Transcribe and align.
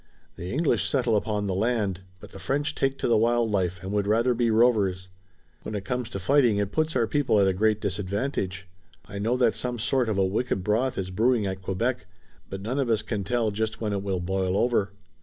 The 0.35 0.51
English 0.51 0.89
settle 0.89 1.15
upon 1.15 1.45
the 1.45 1.53
land, 1.53 2.01
but 2.19 2.31
the 2.31 2.39
French 2.39 2.73
take 2.73 2.97
to 2.97 3.07
the 3.07 3.19
wild 3.19 3.51
life 3.51 3.83
and 3.83 3.91
would 3.91 4.07
rather 4.07 4.33
be 4.33 4.49
rovers. 4.49 5.09
When 5.61 5.75
it 5.75 5.85
comes 5.85 6.09
to 6.09 6.19
fighting 6.19 6.57
it 6.57 6.71
puts 6.71 6.95
our 6.95 7.05
people 7.05 7.39
at 7.39 7.47
a 7.47 7.53
great 7.53 7.79
disadvantage. 7.79 8.67
I 9.05 9.19
know 9.19 9.37
that 9.37 9.53
some 9.53 9.77
sort 9.77 10.09
of 10.09 10.17
a 10.17 10.25
wicked 10.25 10.63
broth 10.63 10.97
is 10.97 11.11
brewing 11.11 11.45
at 11.45 11.61
Quebec, 11.61 12.07
but 12.49 12.61
none 12.61 12.79
of 12.79 12.89
us 12.89 13.03
can 13.03 13.23
tell 13.23 13.51
just 13.51 13.79
when 13.79 13.93
it 13.93 14.01
will 14.01 14.19
boil 14.19 14.57
over." 14.57 14.91